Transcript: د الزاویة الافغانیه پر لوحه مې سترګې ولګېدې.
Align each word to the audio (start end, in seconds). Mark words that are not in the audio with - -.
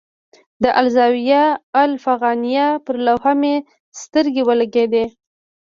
د 0.63 0.65
الزاویة 0.81 1.43
الافغانیه 1.81 2.67
پر 2.85 2.95
لوحه 3.05 3.33
مې 3.41 3.55
سترګې 4.01 4.41
ولګېدې. 4.45 5.05